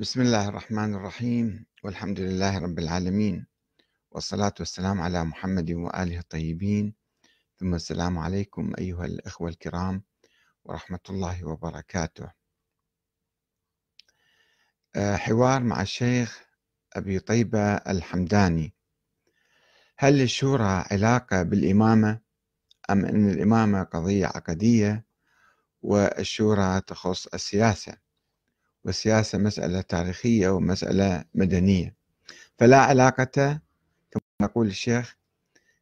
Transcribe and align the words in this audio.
بسم 0.00 0.20
الله 0.20 0.48
الرحمن 0.48 0.94
الرحيم 0.94 1.66
والحمد 1.84 2.20
لله 2.20 2.58
رب 2.58 2.78
العالمين 2.78 3.46
والصلاة 4.10 4.54
والسلام 4.58 5.00
على 5.00 5.24
محمد 5.24 5.70
وآله 5.70 6.18
الطيبين. 6.18 6.94
ثم 7.56 7.74
السلام 7.74 8.18
عليكم 8.18 8.72
أيها 8.78 9.04
الأخوة 9.04 9.48
الكرام 9.48 10.02
ورحمة 10.64 11.00
الله 11.10 11.44
وبركاته. 11.44 12.32
آه، 14.96 15.16
حوار 15.16 15.62
مع 15.62 15.82
الشيخ 15.82 16.42
أبي 16.92 17.18
طيبة 17.18 17.74
الحمداني. 17.74 18.74
هل 19.98 20.18
للشورى 20.18 20.84
علاقة 20.90 21.42
بالإمامة 21.42 22.20
أم 22.90 23.04
أن 23.04 23.30
الإمامة 23.30 23.82
قضية 23.82 24.26
عقدية 24.26 25.04
والشورى 25.82 26.80
تخص 26.80 27.26
السياسة؟ 27.26 28.09
والسياسة 28.84 29.38
مسألة 29.38 29.80
تاريخية 29.80 30.48
ومسألة 30.48 31.24
مدنية. 31.34 31.96
فلا 32.58 32.78
علاقة 32.80 33.60
كما 34.10 34.22
يقول 34.42 34.66
الشيخ 34.66 35.16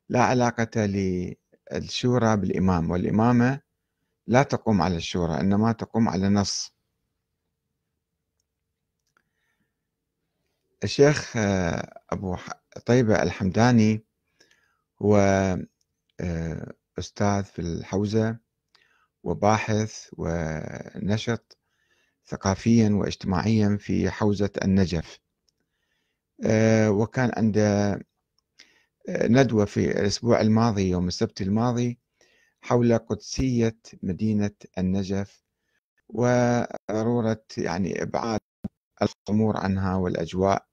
لا 0.09 0.22
علاقة 0.22 0.86
للشورى 1.72 2.36
بالإمام 2.36 2.91
والإمامة 2.91 3.60
لا 4.27 4.42
تقوم 4.42 4.82
على 4.82 4.96
الشورى 4.96 5.41
إنما 5.41 5.72
تقوم 5.72 6.08
على 6.08 6.28
نص 6.28 6.72
الشيخ 10.84 11.36
آه، 11.36 12.00
أبو 12.10 12.36
طيبة 12.86 13.22
الحمداني 13.22 14.05
هو 15.02 15.16
آه، 16.20 16.72
أستاذ 16.98 17.44
في 17.44 17.58
الحوزة 17.58 18.38
وباحث 19.24 20.08
ونشط 20.12 21.57
ثقافيا 22.28 22.91
واجتماعيا 22.92 23.77
في 23.80 24.10
حوزة 24.10 24.50
النجف. 24.64 25.19
آه، 26.44 26.91
وكان 26.91 27.30
عنده 27.36 27.92
آه، 29.08 29.27
ندوة 29.28 29.64
في 29.64 29.91
الأسبوع 29.91 30.41
الماضي 30.41 30.91
يوم 30.91 31.08
السبت 31.08 31.41
الماضي 31.42 31.98
حول 32.61 32.98
قدسية 32.98 33.78
مدينة 34.02 34.50
النجف 34.78 35.42
وضرورة 36.08 37.44
يعني 37.58 38.02
إبعاد 38.02 38.41
الخمور 39.02 39.56
عنها 39.56 39.97
والأجواء 39.97 40.67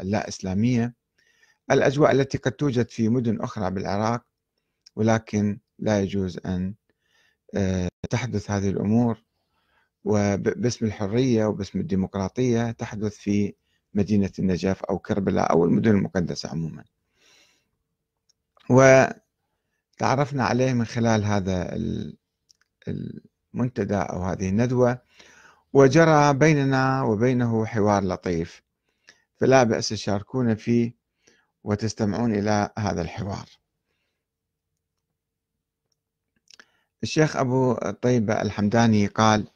اللا 0.00 0.28
إسلامية 0.28 0.94
الأجواء 1.70 2.12
التي 2.12 2.38
قد 2.38 2.52
توجد 2.52 2.90
في 2.90 3.08
مدن 3.08 3.40
أخرى 3.40 3.70
بالعراق 3.70 4.22
ولكن 4.96 5.60
لا 5.78 6.02
يجوز 6.02 6.38
أن 6.46 6.74
تحدث 8.10 8.50
هذه 8.50 8.68
الأمور 8.68 9.22
وباسم 10.04 10.86
الحرية 10.86 11.46
وباسم 11.46 11.80
الديمقراطية 11.80 12.70
تحدث 12.70 13.16
في 13.16 13.54
مدينة 13.94 14.30
النجف 14.38 14.84
أو 14.84 14.98
كربلاء 14.98 15.52
أو 15.52 15.64
المدن 15.64 15.90
المقدسة 15.90 16.48
عموما. 16.48 16.84
وتعرفنا 18.70 20.44
عليه 20.44 20.72
من 20.72 20.84
خلال 20.84 21.24
هذا 21.24 21.76
المنتدى 23.54 23.96
أو 23.96 24.22
هذه 24.22 24.48
الندوة 24.48 24.98
وجرى 25.72 26.34
بيننا 26.34 27.02
وبينه 27.02 27.66
حوار 27.66 28.04
لطيف. 28.04 28.62
فلا 29.36 29.62
بأس 29.62 29.88
تشاركونا 29.88 30.54
فيه 30.54 30.94
وتستمعون 31.64 32.34
إلى 32.34 32.70
هذا 32.78 33.02
الحوار. 33.02 33.46
الشيخ 37.02 37.36
أبو 37.36 37.74
طيبة 37.74 38.42
الحمداني 38.42 39.06
قال 39.06 39.46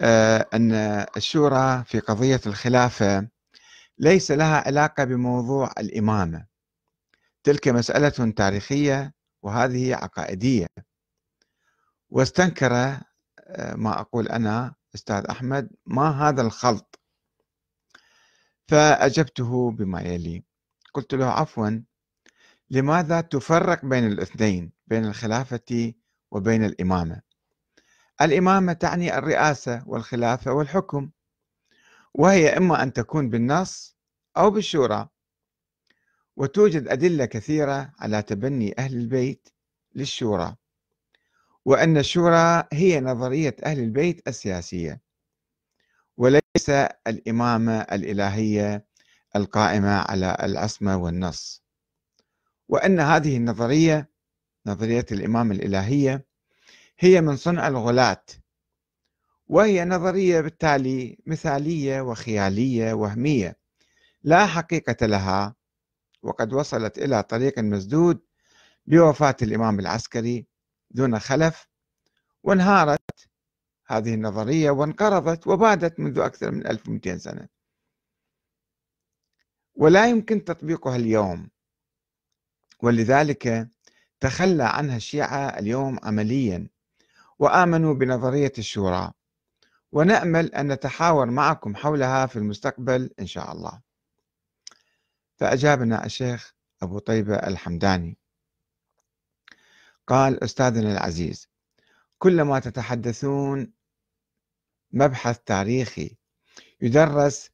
آه، 0.00 0.46
أن 0.54 0.72
الشورى 1.16 1.84
في 1.86 2.00
قضية 2.00 2.40
الخلافة 2.46 3.28
ليس 3.98 4.30
لها 4.30 4.56
علاقة 4.66 5.04
بموضوع 5.04 5.72
الإمامة. 5.78 6.46
تلك 7.44 7.68
مسألة 7.68 8.32
تاريخية 8.36 9.14
وهذه 9.42 9.94
عقائدية. 9.94 10.66
واستنكر 12.10 12.72
آه، 12.74 13.74
ما 13.74 14.00
أقول 14.00 14.28
أنا 14.28 14.74
أستاذ 14.94 15.24
أحمد 15.30 15.70
ما 15.86 16.28
هذا 16.28 16.42
الخلط. 16.42 17.00
فأجبته 18.68 19.70
بما 19.70 20.00
يلي. 20.00 20.44
قلت 20.94 21.14
له 21.14 21.26
عفوا 21.26 21.82
لماذا 22.70 23.20
تفرق 23.20 23.84
بين 23.84 24.06
الاثنين 24.06 24.72
بين 24.86 25.04
الخلافة 25.04 25.94
وبين 26.30 26.64
الإمامة. 26.64 27.20
الإمامة 28.22 28.72
تعني 28.72 29.18
الرئاسة 29.18 29.82
والخلافة 29.86 30.52
والحكم 30.52 31.10
وهي 32.14 32.56
إما 32.56 32.82
أن 32.82 32.92
تكون 32.92 33.30
بالنص 33.30 33.96
أو 34.36 34.50
بالشورى. 34.50 35.08
وتوجد 36.36 36.88
أدلة 36.88 37.24
كثيرة 37.24 37.92
على 37.98 38.22
تبني 38.22 38.74
أهل 38.78 38.96
البيت 38.96 39.48
للشورى 39.94 40.56
وأن 41.64 41.96
الشورى 41.98 42.64
هي 42.72 43.00
نظرية 43.00 43.56
أهل 43.64 43.78
البيت 43.78 44.28
السياسية 44.28 45.00
وليس 46.16 46.70
الإمامة 47.06 47.80
الإلهية 47.80 48.84
القائمة 49.36 49.90
على 49.98 50.36
العصمة 50.42 50.96
والنص. 50.96 51.62
وأن 52.68 53.00
هذه 53.00 53.36
النظرية 53.36 54.09
نظرية 54.66 55.06
الإمامة 55.12 55.54
الإلهية 55.54 56.26
هي 56.98 57.20
من 57.20 57.36
صنع 57.36 57.68
الغلاة 57.68 58.24
وهي 59.46 59.84
نظرية 59.84 60.40
بالتالي 60.40 61.18
مثالية 61.26 62.00
وخيالية 62.00 62.92
وهمية 62.92 63.56
لا 64.22 64.46
حقيقة 64.46 65.06
لها 65.06 65.54
وقد 66.22 66.52
وصلت 66.52 66.98
إلى 66.98 67.22
طريق 67.22 67.58
مسدود 67.58 68.20
بوفاة 68.86 69.36
الإمام 69.42 69.80
العسكري 69.80 70.46
دون 70.90 71.18
خلف 71.18 71.68
وانهارت 72.42 73.28
هذه 73.86 74.14
النظرية 74.14 74.70
وانقرضت 74.70 75.46
وبادت 75.46 76.00
منذ 76.00 76.18
أكثر 76.18 76.50
من 76.50 76.66
1200 76.66 77.18
سنة. 77.18 77.48
ولا 79.74 80.08
يمكن 80.08 80.44
تطبيقها 80.44 80.96
اليوم 80.96 81.50
ولذلك 82.82 83.68
تخلى 84.20 84.64
عنها 84.64 84.96
الشيعة 84.96 85.48
اليوم 85.58 85.98
عمليا 86.02 86.68
وآمنوا 87.38 87.94
بنظرية 87.94 88.52
الشورى 88.58 89.12
ونأمل 89.92 90.54
أن 90.54 90.72
نتحاور 90.72 91.26
معكم 91.26 91.76
حولها 91.76 92.26
في 92.26 92.36
المستقبل 92.36 93.10
إن 93.20 93.26
شاء 93.26 93.52
الله. 93.52 93.80
فأجابنا 95.36 96.04
الشيخ 96.04 96.54
أبو 96.82 96.98
طيبة 96.98 97.34
الحمداني. 97.34 98.16
قال 100.06 100.44
أستاذنا 100.44 100.92
العزيز 100.92 101.48
كلما 102.18 102.58
تتحدثون 102.58 103.72
مبحث 104.92 105.38
تاريخي 105.46 106.16
يدرس 106.80 107.50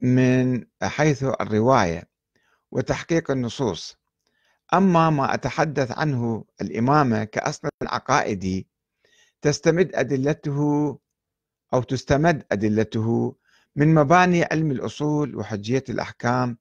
من 0.00 0.66
حيث 0.82 1.22
الرواية 1.22 2.08
وتحقيق 2.70 3.30
النصوص 3.30 3.96
أما 4.74 5.10
ما 5.10 5.34
أتحدث 5.34 5.98
عنه 5.98 6.44
الإمامة 6.60 7.24
كأصل 7.24 7.68
عقائدي 7.82 8.68
تستمد 9.42 9.94
أدلته 9.94 10.58
أو 11.74 11.82
تستمد 11.82 12.46
أدلته 12.52 13.36
من 13.76 13.94
مباني 13.94 14.44
علم 14.44 14.70
الأصول 14.70 15.36
وحجية 15.36 15.84
الأحكام 15.88 16.58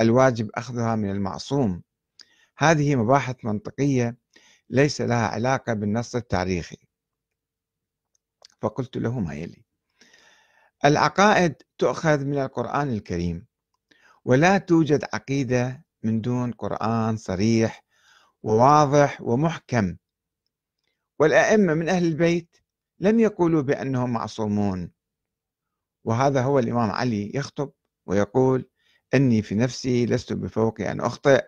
الواجب 0.00 0.50
أخذها 0.54 0.96
من 0.96 1.10
المعصوم. 1.10 1.82
هذه 2.58 2.96
مباحث 2.96 3.36
منطقية 3.44 4.16
ليس 4.70 5.00
لها 5.00 5.26
علاقة 5.26 5.72
بالنص 5.72 6.16
التاريخي. 6.16 6.78
فقلت 8.62 8.96
له 8.96 9.20
ما 9.20 9.34
يلي. 9.34 9.64
العقائد 10.84 11.54
تؤخذ 11.78 12.24
من 12.24 12.38
القرآن 12.38 12.90
الكريم 12.90 13.46
ولا 14.24 14.58
توجد 14.58 15.04
عقيدة 15.12 15.84
من 16.02 16.20
دون 16.20 16.52
قرآن 16.52 17.16
صريح 17.16 17.84
وواضح 18.42 19.20
ومحكم. 19.22 19.96
والأئمة 21.18 21.74
من 21.74 21.88
أهل 21.88 22.04
البيت 22.04 22.56
لم 22.98 23.20
يقولوا 23.20 23.62
بأنهم 23.62 24.12
معصومون. 24.12 24.92
وهذا 26.04 26.42
هو 26.42 26.58
الإمام 26.58 26.90
علي 26.90 27.32
يخطب 27.34 27.72
ويقول 28.06 28.68
إني 29.14 29.42
في 29.42 29.54
نفسي 29.54 30.06
لست 30.06 30.32
بفوق 30.32 30.80
أن 30.80 31.00
أخطئ 31.00 31.44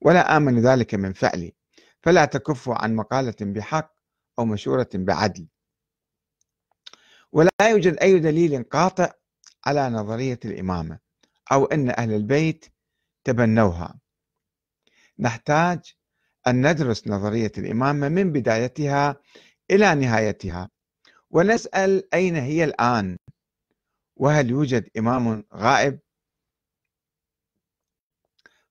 ولا 0.00 0.36
آمن 0.36 0.58
ذلك 0.62 0.94
من 0.94 1.12
فعلي 1.12 1.54
فلا 2.02 2.24
تكفوا 2.24 2.74
عن 2.74 2.94
مقالة 2.94 3.36
بحق 3.40 3.94
أو 4.38 4.44
مشورة 4.44 4.88
بعدل. 4.94 5.48
ولا 7.32 7.50
يوجد 7.62 7.96
أي 7.96 8.18
دليل 8.18 8.62
قاطع 8.62 9.12
على 9.66 9.88
نظرية 9.90 10.40
الإمامة 10.44 10.98
أو 11.52 11.64
أن 11.64 11.90
أهل 11.90 12.12
البيت 12.12 12.73
تبنوها. 13.24 14.00
نحتاج 15.18 15.94
أن 16.46 16.70
ندرس 16.70 17.08
نظرية 17.08 17.52
الإمامة 17.58 18.08
من 18.08 18.32
بدايتها 18.32 19.16
إلى 19.70 19.94
نهايتها 19.94 20.70
ونسأل 21.30 22.14
أين 22.14 22.36
هي 22.36 22.64
الآن؟ 22.64 23.18
وهل 24.16 24.50
يوجد 24.50 24.90
إمام 24.98 25.44
غائب؟ 25.54 26.00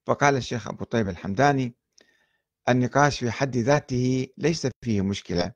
فقال 0.06 0.36
الشيخ 0.36 0.68
أبو 0.68 0.84
طيب 0.84 1.08
الحمداني 1.08 1.74
النقاش 2.68 3.18
في 3.18 3.30
حد 3.30 3.56
ذاته 3.56 4.26
ليس 4.38 4.68
فيه 4.84 5.00
مشكلة. 5.00 5.52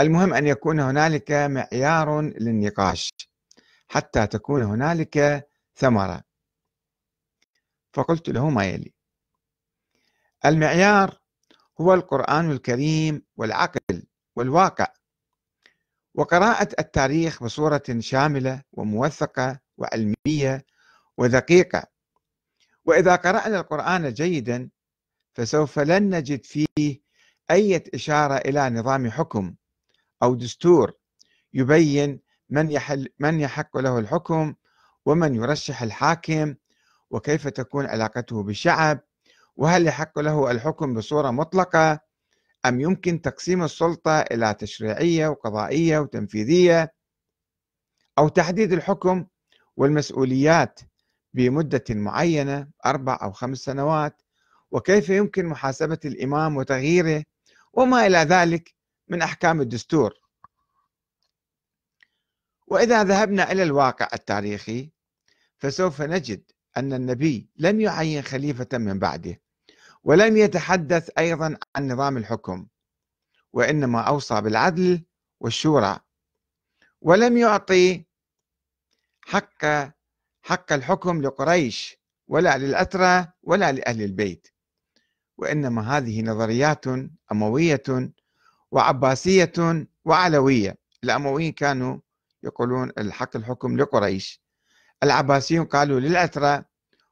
المهم 0.00 0.34
أن 0.34 0.46
يكون 0.46 0.80
هنالك 0.80 1.32
معيار 1.32 2.20
للنقاش 2.20 3.10
حتى 3.88 4.26
تكون 4.26 4.62
هنالك 4.62 5.46
ثمرة. 5.74 6.25
فقلت 7.96 8.28
له 8.28 8.50
ما 8.50 8.64
يلي. 8.64 8.92
المعيار 10.44 11.20
هو 11.80 11.94
القرآن 11.94 12.50
الكريم 12.50 13.22
والعقل 13.36 14.06
والواقع 14.36 14.86
وقراءة 16.14 16.68
التاريخ 16.78 17.42
بصورة 17.42 17.82
شاملة 17.98 18.62
وموثقة 18.72 19.60
وعلمية 19.78 20.66
ودقيقة. 21.16 21.86
وإذا 22.84 23.16
قرأنا 23.16 23.60
القرآن 23.60 24.12
جيدا 24.12 24.70
فسوف 25.34 25.78
لن 25.78 26.14
نجد 26.16 26.44
فيه 26.44 27.00
أي 27.50 27.84
إشارة 27.94 28.34
إلى 28.34 28.70
نظام 28.70 29.10
حكم 29.10 29.54
أو 30.22 30.34
دستور 30.34 30.92
يبين 31.54 32.20
من 32.50 32.70
يحل 32.70 33.08
من 33.18 33.40
يحق 33.40 33.76
له 33.76 33.98
الحكم 33.98 34.54
ومن 35.06 35.34
يرشح 35.34 35.82
الحاكم 35.82 36.54
وكيف 37.10 37.48
تكون 37.48 37.86
علاقته 37.86 38.42
بالشعب؟ 38.42 39.00
وهل 39.56 39.86
يحق 39.86 40.18
له 40.18 40.50
الحكم 40.50 40.94
بصورة 40.94 41.30
مطلقة؟ 41.30 42.00
أم 42.66 42.80
يمكن 42.80 43.20
تقسيم 43.22 43.62
السلطة 43.64 44.20
إلى 44.20 44.54
تشريعية 44.54 45.28
وقضائية 45.28 45.98
وتنفيذية؟ 45.98 46.94
أو 48.18 48.28
تحديد 48.28 48.72
الحكم 48.72 49.26
والمسؤوليات 49.76 50.80
بمدة 51.34 51.84
معينة 51.90 52.68
أربع 52.86 53.18
أو 53.22 53.32
خمس 53.32 53.58
سنوات؟ 53.58 54.22
وكيف 54.70 55.08
يمكن 55.08 55.46
محاسبة 55.46 55.98
الإمام 56.04 56.56
وتغييره؟ 56.56 57.24
وما 57.72 58.06
إلى 58.06 58.18
ذلك 58.18 58.74
من 59.08 59.22
أحكام 59.22 59.60
الدستور؟ 59.60 60.14
وإذا 62.66 63.04
ذهبنا 63.04 63.52
إلى 63.52 63.62
الواقع 63.62 64.08
التاريخي 64.14 64.90
فسوف 65.58 66.02
نجد 66.02 66.50
أن 66.76 66.92
النبي 66.92 67.48
لم 67.56 67.80
يعين 67.80 68.22
خليفة 68.22 68.78
من 68.78 68.98
بعده 68.98 69.40
ولم 70.04 70.36
يتحدث 70.36 71.10
أيضا 71.18 71.56
عن 71.76 71.92
نظام 71.92 72.16
الحكم 72.16 72.66
وإنما 73.52 74.00
أوصى 74.00 74.40
بالعدل 74.40 75.04
والشورى 75.40 76.00
ولم 77.00 77.36
يعطي 77.36 78.04
حق 79.24 79.64
حق 80.42 80.72
الحكم 80.72 81.22
لقريش 81.22 81.98
ولا 82.28 82.58
للأترى 82.58 83.26
ولا 83.42 83.72
لأهل 83.72 84.02
البيت 84.02 84.48
وإنما 85.38 85.96
هذه 85.96 86.22
نظريات 86.22 86.84
أموية 87.32 87.82
وعباسية 88.70 89.86
وعلوية. 90.04 90.78
الأمويين 91.04 91.52
كانوا 91.52 91.98
يقولون 92.42 92.92
الحق 92.98 93.36
الحكم 93.36 93.76
لقريش. 93.76 94.42
العباسيون 95.02 95.66
قالوا 95.66 96.00
للأترى 96.00 96.64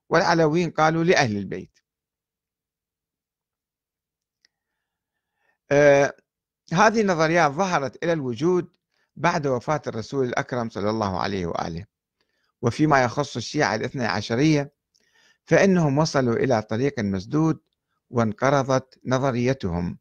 والعلويين 0.09 0.71
قالوا 0.71 1.05
لأهل 1.05 1.37
البيت. 1.37 1.79
آه 5.71 6.17
هذه 6.73 7.01
النظريات 7.01 7.53
ظهرت 7.53 8.05
إلى 8.05 8.13
الوجود 8.13 8.77
بعد 9.17 9.47
وفاة 9.47 9.83
الرسول 9.87 10.27
الأكرم 10.27 10.69
صلى 10.71 10.91
الله 10.91 11.21
عليه 11.21 11.47
وآله. 11.47 11.87
وفيما 12.63 13.05
يخص 13.05 13.37
الشيعة 13.37 13.75
الاثنى 13.75 14.07
عشرية 14.07 14.75
فإنهم 15.45 15.99
وصلوا 15.99 16.35
إلى 16.37 16.63
طريق 16.63 17.01
مسدود 17.01 17.61
وانقرضت 18.11 19.01
نظريتهم. 19.07 19.99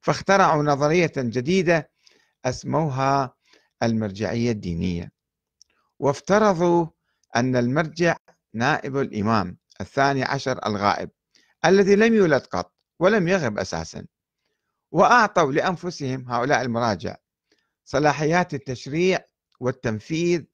فاخترعوا 0.00 0.62
نظرية 0.62 1.12
جديدة 1.16 1.90
أسموها 2.44 3.34
المرجعية 3.82 4.50
الدينية. 4.50 5.12
وافترضوا 5.98 6.86
أن 7.36 7.56
المرجع 7.56 8.16
نائب 8.54 8.96
الإمام 8.96 9.58
الثاني 9.80 10.24
عشر 10.24 10.66
الغائب 10.66 11.10
الذي 11.64 11.96
لم 11.96 12.14
يولد 12.14 12.42
قط 12.46 12.72
ولم 12.98 13.28
يغب 13.28 13.58
أساسا. 13.58 14.06
وأعطوا 14.90 15.52
لأنفسهم 15.52 16.30
هؤلاء 16.30 16.62
المراجع 16.62 17.16
صلاحيات 17.84 18.54
التشريع 18.54 19.24
والتنفيذ 19.60 20.44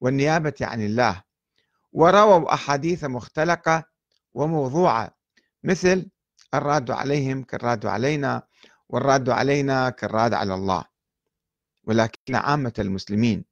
والنيابة 0.00 0.54
عن 0.60 0.82
الله 0.82 1.22
ورووا 1.92 2.54
أحاديث 2.54 3.04
مختلقة 3.04 3.84
وموضوعة 4.34 5.14
مثل 5.64 6.10
الراد 6.54 6.90
عليهم 6.90 7.42
كالراد 7.42 7.86
علينا 7.86 8.42
والراد 8.88 9.28
علينا 9.28 9.90
كالراد 9.90 10.34
على 10.34 10.54
الله. 10.54 10.84
ولكن 11.84 12.34
عامة 12.34 12.72
المسلمين 12.78 13.44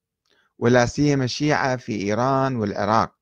ولا 0.63 0.87
سيما 0.87 1.25
الشيعة 1.25 1.77
في 1.77 2.03
إيران 2.03 2.57
والعراق. 2.57 3.15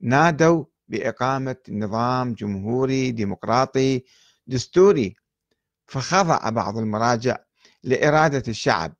نادوا 0.00 0.64
بإقامة 0.88 1.56
نظام 1.68 2.34
جمهوري 2.34 3.10
ديمقراطي 3.10 4.04
دستوري 4.46 5.14
فخضع 5.86 6.50
بعض 6.50 6.78
المراجع 6.78 7.36
لإرادة 7.82 8.42
الشعب 8.48 8.94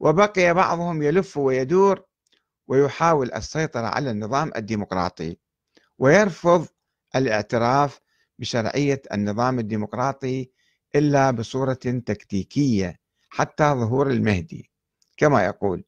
وبقي 0.00 0.54
بعضهم 0.54 1.02
يلف 1.02 1.36
ويدور 1.36 2.04
ويحاول 2.68 3.32
السيطرة 3.32 3.86
على 3.86 4.10
النظام 4.10 4.52
الديمقراطي 4.56 5.36
ويرفض 5.98 6.66
الاعتراف 7.16 8.00
بشرعية 8.38 9.02
النظام 9.12 9.58
الديمقراطي 9.58 10.50
إلا 10.94 11.30
بصورة 11.30 11.74
تكتيكية 12.06 13.00
حتى 13.28 13.64
ظهور 13.64 14.10
المهدي. 14.10 14.70
كما 15.16 15.44
يقول 15.44 15.84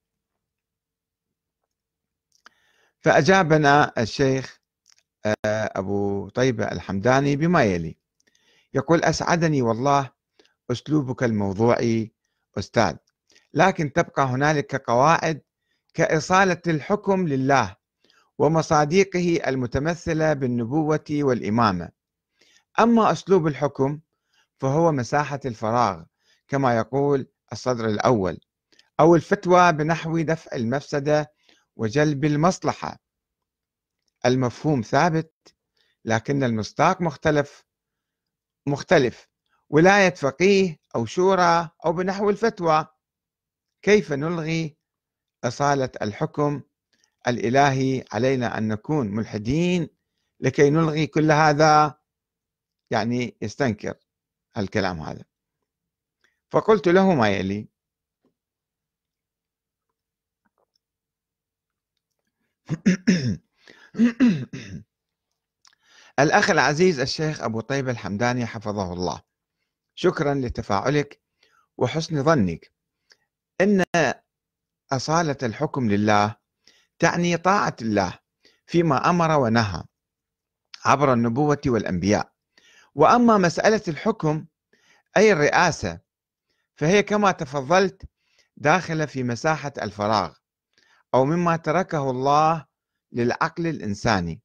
فأجابنا 3.02 3.92
الشيخ 3.98 4.60
آه، 5.26 5.36
أبو 5.76 6.28
طيبة 6.28 6.64
الحمداني 6.72 7.36
بما 7.36 7.62
يلي. 7.64 7.96
يقول 8.74 9.04
أسعدني 9.04 9.62
والله 9.62 10.10
أسلوبك 10.70 11.22
الموضوعي 11.22 12.12
أستاذ 12.58 12.96
لكن 13.54 13.92
تبقى 13.92 14.22
هنالك 14.24 14.76
قواعد 14.76 15.42
كإصالة 15.94 16.62
الحكم 16.66 17.28
لله 17.28 17.76
ومصاديقه 18.38 19.40
المتمثلة 19.48 20.32
بالنبوة 20.32 21.04
والإمامة. 21.10 21.88
أما 22.80 23.12
أسلوب 23.12 23.46
الحكم 23.46 24.00
فهو 24.60 24.92
مساحة 24.92 25.40
الفراغ 25.44 26.02
كما 26.48 26.76
يقول 26.76 27.26
الصدر 27.52 27.86
الأول 27.86 28.40
أو 29.00 29.14
الفتوى 29.14 29.72
بنحو 29.72 30.20
دفع 30.20 30.56
المفسدة 30.56 31.32
وجلب 31.76 32.24
المصلحة 32.24 32.98
المفهوم 34.26 34.82
ثابت 34.82 35.54
لكن 36.04 36.44
المصداق 36.44 37.00
مختلف 37.00 37.64
مختلف. 38.66 39.28
ولاية 39.70 40.14
فقيه 40.14 40.78
أو 40.94 41.06
شورى 41.06 41.70
أو 41.84 41.92
بنحو 41.92 42.30
الفتوى. 42.30 42.86
كيف 43.82 44.12
نلغي 44.12 44.76
أصالة 45.44 45.90
الحكم 46.02 46.62
الإلهي 47.28 48.04
علينا 48.12 48.58
أن 48.58 48.68
نكون 48.68 49.06
ملحدين 49.08 49.88
لكي 50.40 50.70
نلغي 50.70 51.06
كل 51.06 51.30
هذا؟ 51.30 51.98
يعني 52.90 53.36
يستنكر 53.42 53.94
الكلام 54.58 55.00
هذا. 55.00 55.24
فقلت 56.50 56.88
له 56.88 57.14
ما 57.14 57.28
يلي. 57.30 57.68
الأخ 66.18 66.50
العزيز 66.50 67.00
الشيخ 67.00 67.42
أبو 67.42 67.60
طيب 67.60 67.88
الحمداني 67.88 68.46
حفظه 68.46 68.92
الله. 68.92 69.22
شكرا 69.94 70.34
لتفاعلك 70.34 71.22
وحسن 71.78 72.22
ظنك. 72.22 72.72
إن 73.60 73.84
أصالة 74.92 75.36
الحكم 75.42 75.90
لله 75.90 76.36
تعني 76.98 77.36
طاعة 77.36 77.76
الله 77.82 78.18
فيما 78.66 79.10
أمر 79.10 79.30
ونهى 79.38 79.84
عبر 80.84 81.12
النبوة 81.12 81.60
والأنبياء. 81.66 82.32
وأما 82.94 83.38
مسألة 83.38 83.82
الحكم 83.88 84.46
أي 85.16 85.32
الرئاسة 85.32 86.00
فهي 86.76 87.02
كما 87.02 87.32
تفضلت 87.32 88.02
داخلة 88.56 89.06
في 89.06 89.22
مساحة 89.22 89.72
الفراغ. 89.82 90.41
أو 91.14 91.24
مما 91.24 91.56
تركه 91.56 92.10
الله 92.10 92.66
للعقل 93.12 93.66
الإنساني 93.66 94.42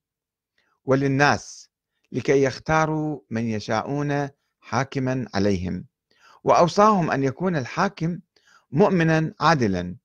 وللناس 0.85 1.69
لكي 2.11 2.43
يختاروا 2.43 3.19
من 3.29 3.45
يشاءون 3.45 4.29
حاكما 4.59 5.25
عليهم 5.33 5.85
وأوصاهم 6.43 7.11
أن 7.11 7.23
يكون 7.23 7.55
الحاكم 7.55 8.19
مؤمنا 8.71 9.33
عادلا. 9.39 9.95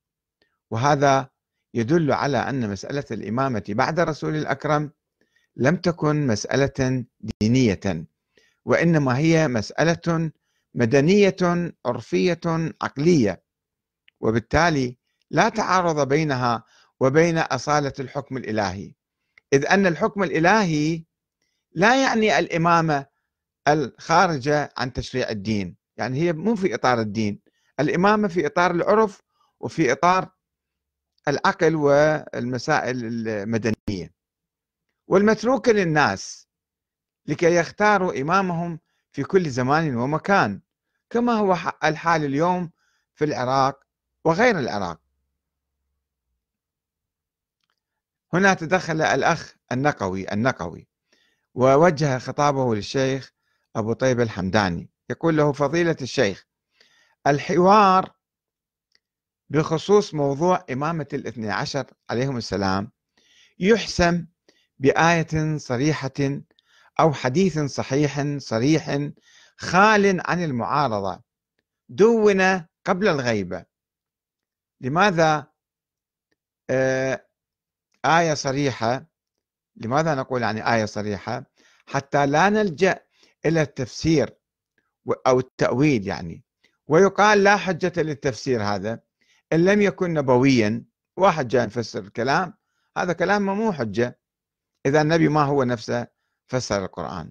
وهذا 0.70 1.28
يدل 1.74 2.12
على 2.12 2.38
أن 2.38 2.70
مسألة 2.70 3.04
الإمامة 3.10 3.64
بعد 3.68 4.00
الرسول 4.00 4.36
الأكرم 4.36 4.90
لم 5.56 5.76
تكن 5.76 6.26
مسألة 6.26 7.04
دينية 7.40 8.06
وإنما 8.64 9.18
هي 9.18 9.48
مسألة 9.48 10.30
مدنية 10.74 11.36
عرفية 11.86 12.40
عقلية. 12.82 13.42
وبالتالي 14.20 14.96
لا 15.32 15.48
تعارض 15.48 16.08
بينها 16.08 16.64
وبين 17.00 17.38
أصالة 17.38 17.92
الحكم 18.00 18.36
الإلهي. 18.36 18.94
إذ 19.52 19.66
أن 19.66 19.86
الحكم 19.86 20.22
الإلهي 20.22 21.04
لا 21.72 22.02
يعني 22.02 22.38
الإمامة 22.38 23.06
الخارجة 23.68 24.72
عن 24.76 24.92
تشريع 24.92 25.30
الدين 25.30 25.76
يعني 25.96 26.18
هي 26.20 26.32
مو 26.32 26.54
في 26.56 26.74
إطار 26.74 27.00
الدين 27.00 27.40
الإمامة 27.80 28.28
في 28.28 28.46
إطار 28.46 28.70
العرف 28.70 29.22
وفي 29.60 29.92
إطار 29.92 30.30
العقل 31.28 31.74
والمسائل 31.76 33.28
المدنية. 33.28 34.14
والمتروك 35.06 35.68
للناس 35.68 36.48
لكي 37.26 37.54
يختاروا 37.56 38.20
إمامهم 38.20 38.80
في 39.12 39.22
كل 39.24 39.50
زمان 39.50 39.96
ومكان 39.96 40.60
كما 41.10 41.32
هو 41.32 41.56
الحال 41.84 42.24
اليوم 42.24 42.70
في 43.14 43.24
العراق 43.24 43.80
وغير 44.24 44.58
العراق. 44.58 45.01
هنا 48.34 48.54
تدخل 48.54 49.02
الأخ 49.02 49.54
النقوي 49.72 50.32
النقوي 50.32 50.88
ووجه 51.54 52.18
خطابه 52.18 52.74
للشيخ 52.74 53.32
أبو 53.76 53.92
طيب 53.92 54.20
الحمداني 54.20 54.90
يقول 55.10 55.36
له 55.36 55.52
فضيلة 55.52 55.96
الشيخ 56.02 56.46
الحوار 57.26 58.12
بخصوص 59.50 60.14
موضوع 60.14 60.64
إمامة 60.70 61.06
الاثني 61.12 61.50
عشر 61.50 61.86
عليهم 62.10 62.36
السلام 62.36 62.92
يحسم 63.58 64.26
بآية 64.78 65.58
صريحة 65.58 66.40
أو 67.00 67.12
حديث 67.12 67.58
صحيح 67.58 68.36
صريح 68.38 68.98
خال 69.56 70.20
عن 70.26 70.44
المعارضة 70.44 71.22
دون 71.88 72.66
قبل 72.84 73.08
الغيبة. 73.08 73.64
لماذا؟ 74.80 75.46
آه 76.70 77.26
آية 78.04 78.34
صريحة. 78.34 79.06
لماذا 79.76 80.14
نقول 80.14 80.42
يعني 80.42 80.74
آية 80.74 80.84
صريحة؟ 80.84 81.44
حتى 81.86 82.26
لا 82.26 82.48
نلجأ 82.48 83.04
إلى 83.46 83.62
التفسير 83.62 84.36
أو 85.26 85.38
التأويل 85.38 86.06
يعني. 86.06 86.44
ويقال 86.86 87.44
لا 87.44 87.56
حجة 87.56 87.92
للتفسير 87.96 88.62
هذا 88.62 89.00
إن 89.52 89.64
لم 89.64 89.82
يكن 89.82 90.14
نبويا. 90.14 90.84
واحد 91.16 91.48
جاء 91.48 91.66
يفسر 91.66 92.00
الكلام 92.00 92.54
هذا 92.96 93.12
كلام 93.12 93.42
مو 93.42 93.72
حجة. 93.72 94.20
إذا 94.86 95.00
النبي 95.02 95.28
ما 95.28 95.42
هو 95.42 95.62
نفسه 95.62 96.06
فسر 96.46 96.84
القرآن. 96.84 97.30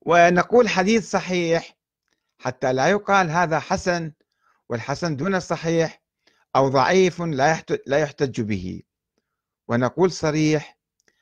ونقول 0.00 0.68
حديث 0.68 1.10
صحيح 1.10 1.76
حتى 2.38 2.72
لا 2.72 2.88
يقال 2.88 3.30
هذا 3.30 3.58
حسن 3.58 4.12
والحسن 4.68 5.16
دون 5.16 5.34
الصحيح. 5.34 5.99
أو 6.56 6.68
ضعيف 6.68 7.22
لا 7.22 7.64
لا 7.86 7.98
يحتج 7.98 8.40
به. 8.40 8.82
ونقول 9.68 10.12
صريح 10.12 10.78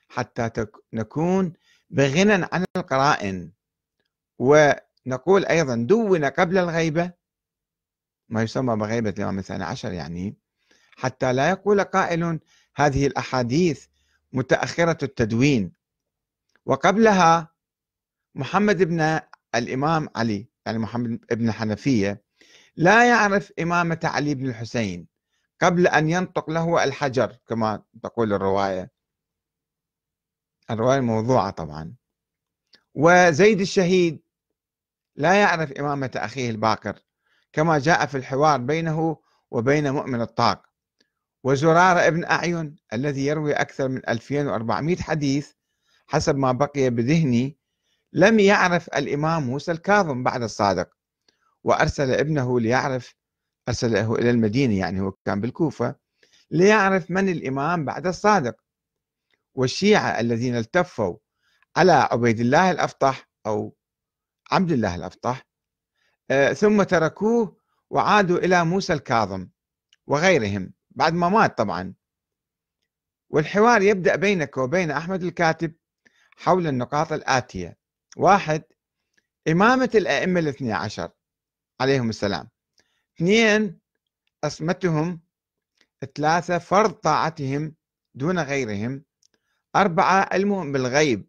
حتى 0.09 0.51
نكون 0.93 1.53
بغنى 1.91 2.47
عن 2.53 2.65
القرائن. 2.77 3.53
ونقول 4.39 5.45
أيضا 5.45 5.77
دون 5.77 6.25
قبل 6.25 6.59
الغيبة 6.59 7.13
ما 8.29 8.43
يسمى 8.43 8.77
بغيبة 8.77 9.11
الإمام 9.11 9.39
الثاني 9.39 9.65
عشر 9.65 9.93
يعني 9.93 10.37
حتى 10.97 11.33
لا 11.33 11.51
يقول 11.51 11.85
قائل 11.85 12.41
هذه 12.77 13.07
الأحاديث 13.07 13.87
متأخرة 14.33 15.05
التدوين. 15.05 15.73
وقبلها 16.67 17.55
محمد 18.35 18.83
بن 18.83 19.21
الإمام 19.55 20.09
علي 20.17 20.49
يعني 20.67 20.79
محمد 20.79 21.21
بن 21.31 21.53
حنفية 21.53 22.23
لا 22.77 23.09
يعرف 23.09 23.53
إمامة 23.61 24.01
علي 24.05 24.35
بن 24.35 24.49
الحسين. 24.49 25.18
قبل 25.61 25.87
أن 25.87 26.11
ينطق 26.11 26.51
له 26.51 26.85
الحجر 26.85 27.37
كما 27.47 27.83
تقول 28.03 28.33
الرواية. 28.33 28.91
الرواية 30.71 31.01
موضوعة 31.01 31.51
طبعا. 31.51 31.95
وزيد 32.95 33.61
الشهيد 33.61 34.23
لا 35.17 35.41
يعرف 35.41 35.73
إمامة 35.73 36.11
أخيه 36.17 36.51
الباكر 36.51 36.99
كما 37.53 37.79
جاء 37.79 38.07
في 38.07 38.17
الحوار 38.17 38.61
بينه 38.61 39.17
وبين 39.51 39.91
مؤمن 39.93 40.21
الطاق. 40.21 40.63
وزرار 41.45 42.07
ابن 42.07 42.25
أعين 42.25 42.77
الذي 42.93 43.27
يروي 43.27 43.53
أكثر 43.53 43.89
من 43.89 44.09
2400 44.09 44.97
حديث 44.97 45.53
حسب 46.07 46.37
ما 46.37 46.53
بقي 46.53 46.91
بذهني 46.91 47.59
لم 48.13 48.41
يعرف 48.41 48.89
الإمام 48.89 49.43
موسى 49.43 49.73
الكاظم 49.73 50.23
بعد 50.23 50.43
الصادق. 50.43 50.89
وأرسل 51.65 52.11
ابنه 52.11 52.61
ليعرف 52.61 53.15
أرسله 53.69 54.15
إلى 54.15 54.31
المدينة 54.31 54.79
يعني 54.79 55.01
هو 55.01 55.13
كان 55.25 55.41
بالكوفة 55.41 55.95
ليعرف 56.51 57.11
من 57.11 57.29
الإمام 57.29 57.85
بعد 57.85 58.07
الصادق. 58.07 58.57
والشيعة 59.55 60.21
الذين 60.21 60.57
التفوا 60.57 61.17
على 61.77 61.93
عبيد 61.93 62.41
الله 62.41 62.71
الأفطح 62.71 63.29
أو 63.47 63.77
عبد 64.51 64.73
الله 64.73 64.95
الأفطح 64.95 65.47
آه، 66.31 66.53
ثم 66.53 66.83
تركوه 66.83 67.57
وعادوا 67.91 68.39
إلى 68.39 68.65
موسى 68.65 68.93
الكاظم 68.93 69.49
وغيرهم 70.07 70.73
بعد 70.91 71.15
ما 71.15 71.29
مات 71.29 71.59
طبعا. 71.59 71.95
والحوار 73.31 73.83
يبدأ 73.83 74.17
بينك 74.17 74.57
وبين 74.57 74.91
أحمد 74.91 75.23
الكاتب 75.23 75.75
حول 76.37 76.67
النقاط 76.67 77.13
الآتية. 77.13 77.79
واحد 78.17 78.63
إمامة 79.49 79.91
الأئمة 79.95 80.41
الاثني 80.41 80.73
عشر 80.73 81.11
عليهم 81.81 82.09
السلام. 82.09 82.49
اثنين 83.19 83.79
عصمتهم 84.45 85.21
ثلاثة 86.17 86.59
فرض 86.59 86.93
طاعتهم 86.93 87.75
دون 88.15 88.39
غيرهم. 88.39 89.05
أربعة 89.77 90.29
علمهم 90.33 90.73
بالغيب. 90.73 91.29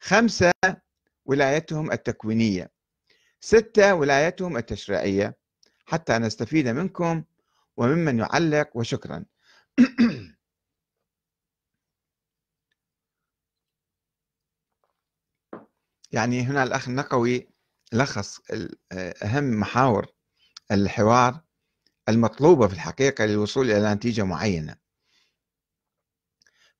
خمسة 0.00 0.52
ولايتهم 1.24 1.92
التكوينية. 1.92 2.70
ستة 3.40 3.94
ولايتهم 3.94 4.56
التشريعية. 4.56 5.36
حتى 5.86 6.18
نستفيد 6.18 6.68
منكم 6.68 7.24
وممن 7.76 8.18
يعلق 8.18 8.70
وشكرا. 8.74 9.24
يعني 16.12 16.42
هنا 16.42 16.62
الأخ 16.62 16.88
النقوي 16.88 17.48
لخص 17.92 18.40
أهم 19.22 19.60
محاور 19.60 20.19
الحوار 20.70 21.40
المطلوبة 22.08 22.66
في 22.68 22.74
الحقيقة 22.74 23.24
للوصول 23.24 23.70
إلى 23.70 23.94
نتيجة 23.94 24.22
معينة. 24.24 24.76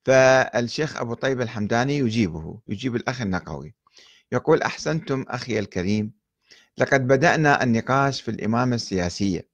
فالشيخ 0.05 0.97
أبو 0.97 1.13
طيب 1.13 1.41
الحمداني 1.41 1.97
يجيبه 1.97 2.61
يجيب 2.67 2.95
الأخ 2.95 3.21
النقوي 3.21 3.75
يقول 4.31 4.61
أحسنتم 4.61 5.25
أخي 5.27 5.59
الكريم 5.59 6.13
لقد 6.77 7.07
بدأنا 7.07 7.63
النقاش 7.63 8.21
في 8.21 8.31
الإمامة 8.31 8.75
السياسية 8.75 9.49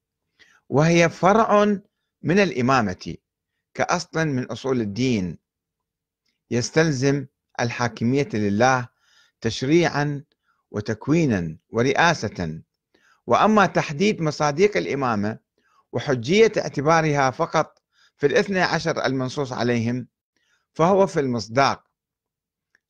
وهي 0.69 1.09
فرع 1.09 1.65
من 2.21 2.39
الإمامة 2.39 3.15
كأصل 3.73 4.27
من 4.27 4.43
أصول 4.45 4.81
الدين. 4.81 5.37
يستلزم 6.51 7.25
الحاكمية 7.59 8.29
لله 8.33 8.87
تشريعا 9.41 10.23
وتكوينا 10.71 11.57
ورئاسة 11.69 12.61
وأما 13.27 13.65
تحديد 13.65 14.21
مصاديق 14.21 14.77
الإمامة 14.77 15.39
وحجية 15.91 16.51
اعتبارها 16.57 17.31
فقط 17.31 17.81
في 18.17 18.27
الاثنى 18.27 18.61
عشر 18.61 19.05
المنصوص 19.05 19.53
عليهم 19.53 20.07
فهو 20.73 21.07
في 21.07 21.19
المصداق. 21.19 21.83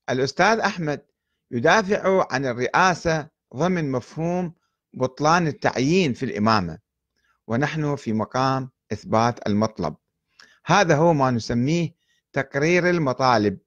الأستاذ 0.09 0.59
أحمد 0.59 1.05
يدافع 1.51 2.27
عن 2.31 2.45
الرئاسة 2.45 3.27
ضمن 3.55 3.91
مفهوم 3.91 4.53
بطلان 4.93 5.47
التعيين 5.47 6.13
في 6.13 6.23
الإمامة 6.23 6.77
ونحن 7.47 7.95
في 7.95 8.13
مقام 8.13 8.69
إثبات 8.93 9.47
المطلب. 9.47 9.95
هذا 10.65 10.95
هو 10.95 11.13
ما 11.13 11.31
نسميه 11.31 11.95
تقرير 12.33 12.89
المطالب. 12.89 13.57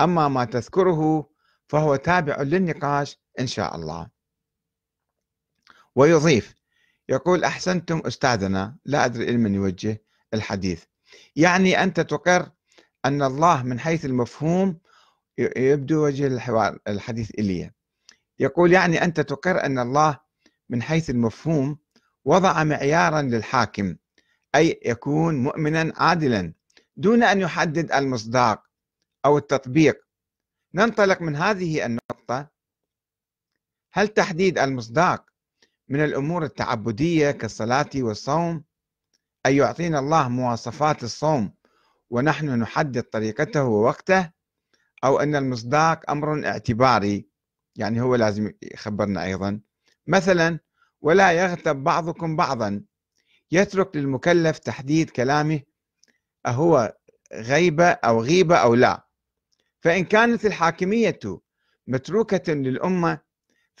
أما 0.00 0.28
ما 0.28 0.44
تذكره 0.44 1.30
فهو 1.68 1.96
تابع 1.96 2.42
للنقاش 2.42 3.18
إن 3.40 3.46
شاء 3.46 3.76
الله. 3.76 4.19
ويضيف 5.96 6.54
يقول 7.08 7.44
أحسنتم 7.44 8.02
أستاذنا 8.06 8.76
لا 8.84 9.04
أدري 9.04 9.24
إلى 9.24 9.36
من 9.36 9.54
يوجه 9.54 10.02
الحديث. 10.34 10.84
يعني 11.36 11.82
أنت 11.82 12.00
تقر 12.00 12.50
أن 13.04 13.22
الله 13.22 13.62
من 13.62 13.80
حيث 13.80 14.04
المفهوم 14.04 14.80
يبدو 15.38 16.04
وجه 16.06 16.26
الحوار 16.26 16.78
الحديث 16.88 17.30
إليه 17.30 17.74
يقول 18.38 18.72
يعني 18.72 19.04
أنت 19.04 19.20
تقر 19.20 19.64
أن 19.64 19.78
الله 19.78 20.18
من 20.68 20.82
حيث 20.82 21.10
المفهوم 21.10 21.78
وضع 22.24 22.64
معيارا 22.64 23.22
للحاكم 23.22 23.96
أي 24.54 24.80
يكون 24.84 25.42
مؤمنا 25.42 25.92
عادلا 25.96 26.54
دون 26.96 27.22
أن 27.22 27.40
يحدد 27.40 27.92
المصداق 27.92 28.62
أو 29.24 29.38
التطبيق. 29.38 30.06
ننطلق 30.74 31.22
من 31.22 31.36
هذه 31.36 31.86
النقطة. 31.86 32.50
هل 33.92 34.08
تحديد 34.08 34.58
المصداق 34.58 35.29
من 35.90 36.04
الأمور 36.04 36.44
التعبدية 36.44 37.30
كالصلاة 37.30 37.90
والصوم. 37.96 38.64
أي 39.46 39.56
يعطينا 39.56 39.98
الله 39.98 40.28
مواصفات 40.28 41.02
الصوم 41.02 41.54
ونحن 42.10 42.58
نحدد 42.58 43.02
طريقته 43.02 43.64
ووقته 43.64 44.30
أو 45.04 45.20
أن 45.20 45.36
المصداق 45.36 46.10
أمر 46.10 46.46
اعتباري 46.46 47.28
يعني 47.76 48.00
هو 48.00 48.14
لازم 48.14 48.52
يخبرنا 48.62 49.24
أيضا. 49.24 49.60
مثلا 50.06 50.58
ولا 51.00 51.32
يغتب 51.32 51.76
بعضكم 51.84 52.36
بعضا. 52.36 52.84
يترك 53.52 53.96
للمكلف 53.96 54.58
تحديد 54.58 55.10
كلامه 55.10 55.60
أهو 56.46 56.94
غيبة 57.34 57.88
أو 57.88 58.22
غيبة 58.22 58.56
أو 58.56 58.74
لا. 58.74 59.08
فإن 59.80 60.04
كانت 60.04 60.46
الحاكمية 60.46 61.18
متروكة 61.86 62.52
للأمة 62.52 63.29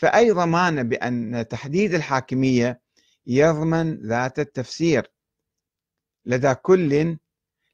فأي 0.00 0.30
ضمان 0.30 0.88
بأن 0.88 1.48
تحديد 1.48 1.94
الحاكمية 1.94 2.80
يضمن 3.26 3.94
ذات 4.06 4.38
التفسير. 4.38 5.12
لدى 6.26 6.54
كل 6.54 7.16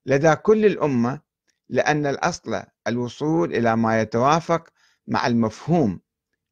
لدى 0.06 0.34
كل 0.36 0.66
الأمة 0.66 1.20
لأن 1.68 2.06
الأصل 2.06 2.62
الوصول 2.86 3.54
إلى 3.54 3.76
ما 3.76 4.00
يتوافق 4.00 4.68
مع 5.06 5.26
المفهوم 5.26 6.00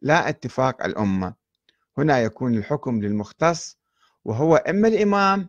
لا 0.02 0.28
اتفاق 0.28 0.84
الأمة. 0.84 1.34
هنا 1.98 2.20
يكون 2.20 2.54
الحكم 2.54 3.02
للمختص 3.02 3.78
وهو 4.24 4.56
إما 4.56 4.88
الإمام 4.88 5.48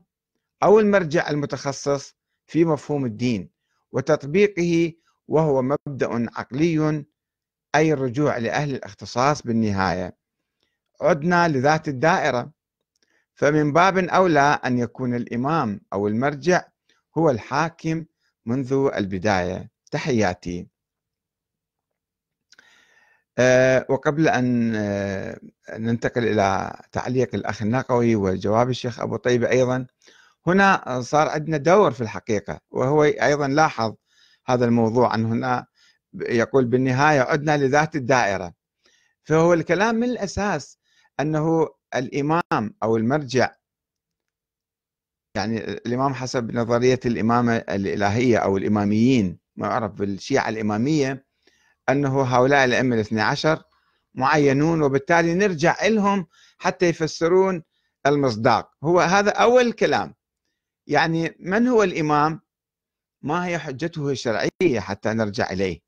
أو 0.64 0.80
المرجع 0.80 1.30
المتخصص 1.30 2.16
في 2.48 2.66
مفهوم 2.66 3.06
الدين 3.06 3.50
وتطبيقه 3.92 4.94
وهو 5.28 5.62
مبدأ 5.62 6.30
عقلي 6.36 7.06
أي 7.76 7.94
الرجوع 7.94 8.38
لأهل 8.38 8.76
الاختصاص 8.76 9.42
بالنهاية. 9.42 10.18
عدنا 11.02 11.48
لذات 11.48 11.88
الدائرة. 11.88 12.52
فمن 13.36 13.74
باب 13.74 13.98
أولى 13.98 14.60
أن 14.66 14.80
يكون 14.80 15.16
الإمام 15.16 15.82
أو 15.94 16.08
المرجع 16.08 16.64
هو 17.18 17.30
الحاكم 17.30 18.06
منذ 18.46 18.90
البداية. 18.96 19.70
تحياتي. 19.92 20.68
أه 23.38 23.86
وقبل 23.90 24.28
أن 24.28 24.76
أه 24.76 25.40
ننتقل 25.78 26.24
إلى 26.24 26.80
تعليق 26.92 27.36
الأخ 27.36 27.62
النقوي 27.62 28.16
وجواب 28.16 28.70
الشيخ 28.70 29.00
أبو 29.00 29.16
طيبة 29.16 29.50
أيضا 29.50 29.88
هنا 30.48 31.02
صار 31.02 31.30
عندنا 31.30 31.58
دور 31.58 31.92
في 31.92 32.02
الحقيقة 32.02 32.60
وهو 32.72 33.04
أيضا 33.04 33.48
لاحظ 33.48 33.96
هذا 34.46 34.66
الموضوع 34.66 35.16
أن 35.16 35.26
هنا 35.26 35.66
يقول 36.22 36.66
بالنهاية 36.66 37.22
عدنا 37.22 37.58
لذات 37.58 37.96
الدائرة. 37.96 38.54
فهو 39.24 39.54
الكلام 39.54 39.96
من 39.96 40.10
الأساس 40.10 40.80
أنه 41.20 41.68
الإمام 41.96 42.76
أو 42.84 42.98
المرجع 42.98 43.56
يعني 45.36 45.58
الإمام 45.64 46.14
حسب 46.14 46.52
نظرية 46.56 47.00
الإمامة 47.06 47.56
الإلهية 47.56 48.38
أو 48.38 48.58
الإماميين 48.58 49.40
ما 49.56 49.68
يعرف 49.68 49.92
بالشيعة 49.92 50.50
الإمامية 50.50 51.26
أنه 51.90 52.22
هؤلاء 52.22 52.66
الأئمة 52.66 52.96
الاثني 52.96 53.22
عشر 53.22 53.64
معينون 54.14 54.82
وبالتالي 54.82 55.34
نرجع 55.34 55.86
لهم 55.86 56.28
حتى 56.58 56.90
يفسرون 56.90 57.64
المصداق. 58.08 58.72
هو 58.84 59.00
هذا 59.00 59.32
أول 59.32 59.72
كلام. 59.72 60.16
يعني 60.88 61.36
من 61.40 61.68
هو 61.68 61.84
الإمام؟ 61.84 62.42
ما 63.22 63.46
هي 63.46 63.60
حجته 63.60 64.10
الشرعية 64.10 64.80
حتى 64.80 65.10
نرجع 65.10 65.52
إليه. 65.52 65.85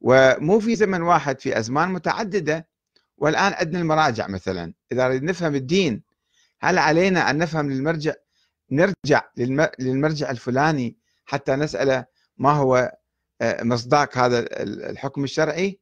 ومو 0.00 0.60
في 0.60 0.76
زمن 0.76 1.02
واحد 1.02 1.40
في 1.40 1.58
أزمان 1.58 1.88
متعددة. 1.92 2.68
والآن 3.16 3.52
عندنا 3.52 3.80
المراجع 3.80 4.28
مثلا. 4.28 4.74
إذا 4.92 5.08
نريد 5.08 5.22
نفهم 5.22 5.54
الدين 5.54 6.02
هل 6.60 6.78
علينا 6.78 7.30
أن 7.30 7.38
نفهم 7.38 7.70
للمرجع 7.70 8.14
نرجع 8.70 9.22
للمرجع 9.78 10.30
الفلاني 10.30 10.98
حتى 11.24 11.56
نسأله 11.56 12.04
ما 12.36 12.50
هو 12.50 12.98
آه، 13.40 13.62
مصداق 13.62 14.18
هذا 14.18 14.38
الحكم 14.90 15.24
الشرعي؟ 15.24 15.80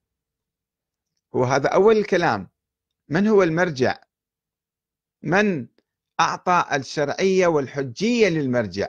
هو 1.36 1.44
هذا 1.44 1.68
أول 1.68 1.96
الكلام. 1.96 2.50
من 3.08 3.26
هو 3.26 3.42
المرجع؟ 3.42 3.98
من 5.22 5.68
أعطى 6.20 6.64
الشرعية 6.72 7.46
والحجية 7.46 8.28
للمرجع؟ 8.28 8.88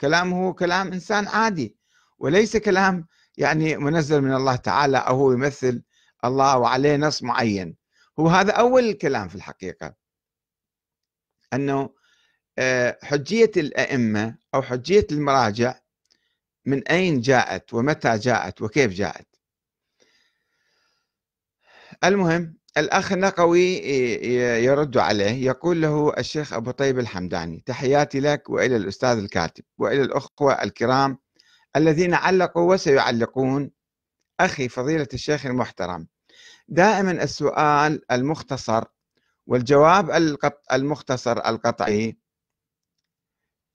كلامه 0.00 0.52
كلام 0.52 0.92
إنسان 0.92 1.28
عادي 1.28 1.76
وليس 2.18 2.56
كلام 2.56 3.06
يعني 3.38 3.76
منزل 3.76 4.20
من 4.20 4.34
الله 4.34 4.56
تعالى 4.56 4.98
أو 4.98 5.16
هو 5.16 5.32
يمثل 5.32 5.82
الله 6.24 6.58
وعليه 6.58 6.96
نص 6.96 7.22
معين. 7.22 7.76
هو 8.18 8.28
هذا 8.28 8.52
أول 8.52 8.84
الكلام 8.84 9.28
في 9.28 9.34
الحقيقة. 9.34 9.94
أنه 11.52 11.90
آه، 12.58 12.98
حجية 13.02 13.50
الأئمة 13.56 14.36
أو 14.54 14.62
حجية 14.62 15.06
المراجع 15.12 15.80
من 16.66 16.88
أين 16.88 17.20
جاءت 17.20 17.74
ومتى 17.74 18.18
جاءت 18.18 18.62
وكيف 18.62 18.92
جاءت؟ 18.92 19.26
المهم 22.04 22.56
الأخ 22.76 23.12
النقوي 23.12 23.76
يرد 24.64 24.96
عليه 24.96 25.46
يقول 25.46 25.82
له 25.82 26.12
الشيخ 26.18 26.52
أبو 26.52 26.70
طيب 26.70 26.98
الحمداني 26.98 27.62
تحياتي 27.66 28.20
لك 28.20 28.50
وإلى 28.50 28.76
الأستاذ 28.76 29.18
الكاتب 29.18 29.64
وإلى 29.78 30.02
الأخوة 30.02 30.62
الكرام 30.62 31.18
الذين 31.76 32.14
علقوا 32.14 32.72
وسيعلقون. 32.72 33.70
أخي 34.40 34.68
فضيلة 34.68 35.08
الشيخ 35.14 35.46
المحترم 35.46 36.08
دائما 36.68 37.10
السؤال 37.10 38.12
المختصر 38.12 38.84
والجواب 39.46 40.10
المختصر 40.72 41.38
القطعي 41.46 42.18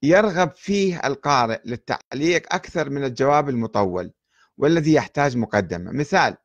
يرغب 0.03 0.55
فيه 0.55 0.97
القارئ 1.05 1.59
للتعليق 1.65 2.53
أكثر 2.53 2.89
من 2.89 3.03
الجواب 3.03 3.49
المطول 3.49 4.13
والذي 4.57 4.93
يحتاج 4.93 5.37
مقدمة. 5.37 5.91
مثال 5.91 6.37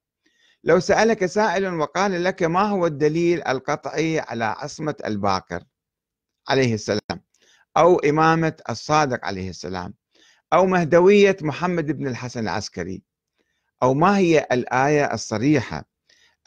لو 0.64 0.80
سألك 0.80 1.26
سائل 1.26 1.74
وقال 1.74 2.24
لك 2.24 2.42
ما 2.42 2.62
هو 2.62 2.86
الدليل 2.86 3.42
القطعي 3.48 4.20
على 4.20 4.44
عصمة 4.44 4.96
الباقر 5.04 5.64
عليه 6.48 6.74
السلام 6.74 7.24
أو 7.76 7.98
إمامة 7.98 8.56
الصادق 8.70 9.24
عليه 9.24 9.50
السلام؟ 9.50 9.94
أو 10.52 10.66
مهدوية 10.66 11.36
محمد 11.42 11.86
بن 11.92 12.06
الحسن 12.06 12.40
العسكري 12.40 13.02
أو 13.82 13.94
ما 13.94 14.18
هي 14.18 14.46
الآية 14.52 15.14
الصريحة 15.14 15.84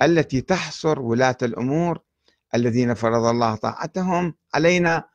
التي 0.01 0.41
تحصر 0.41 0.99
ولاة 0.99 1.37
الأمور 1.41 1.99
الذين 2.55 2.93
فرض 2.93 3.25
الله 3.25 3.55
طاعتهم 3.55 4.35
علينا 4.53 5.09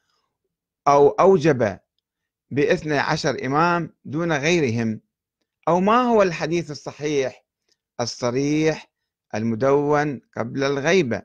أو 0.88 1.09
أوجب 1.09 1.79
باثني 2.51 2.99
عشر 2.99 3.47
إمام 3.47 3.95
دون 4.05 4.33
غيرهم؟ 4.33 5.01
أو 5.68 5.81
ما 5.81 6.03
هو 6.03 6.23
الحديث 6.23 6.71
الصحيح 6.71 7.45
الصريح 8.01 8.90
المدون 9.35 10.21
قبل 10.37 10.64
الغيبة 10.64 11.23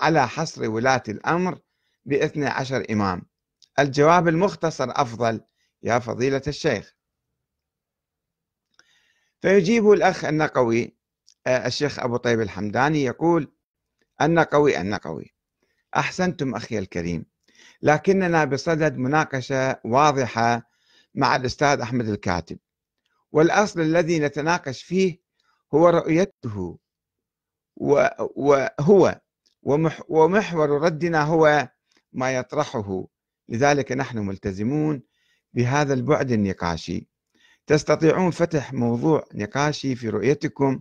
على 0.00 0.28
حصر 0.28 0.70
ولاة 0.70 1.02
الأمر 1.08 1.58
باثني 2.04 2.46
عشر 2.46 2.84
إمام؟ 2.90 3.22
الجواب 3.78 4.28
المختصر 4.28 4.86
أفضل 4.90 5.40
يا 5.84 5.98
فضيلة 5.98 6.42
الشيخ. 6.46 6.94
فيجيب 9.42 9.90
الأخ 9.90 10.24
النقوي 10.24 10.96
آه، 11.46 11.66
الشيخ 11.66 11.98
أبو 11.98 12.16
طيب 12.16 12.40
الحمداني 12.40 13.04
يقول 13.04 13.52
النقوي 14.22 14.80
النقوي 14.80 15.34
أحسنتم 15.96 16.54
أخي 16.54 16.78
الكريم. 16.78 17.26
لكننا 17.82 18.44
بصدد 18.44 18.96
مناقشة 18.96 19.80
واضحة 19.84 20.70
مع 21.14 21.36
الأستاذ 21.36 21.80
أحمد 21.80 22.08
الكاتب. 22.08 22.58
والأصل 23.32 23.80
الذي 23.80 24.18
نتناقش 24.18 24.82
فيه 24.82 25.20
هو 25.74 25.88
رؤيته. 25.88 26.78
وهو 27.76 29.20
ومحور 30.08 30.70
ردنا 30.70 31.22
هو 31.22 31.68
ما 32.12 32.36
يطرحه. 32.36 33.06
لذلك 33.48 33.92
نحن 33.92 34.18
ملتزمون 34.18 35.02
بهذا 35.54 35.94
البعد 35.94 36.30
النقاشي. 36.32 37.08
تستطيعون 37.66 38.30
فتح 38.30 38.72
موضوع 38.72 39.24
نقاشي 39.34 39.96
في 39.96 40.08
رؤيتكم 40.08 40.80